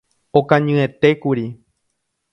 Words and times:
Okañyetékuri. 0.39 1.45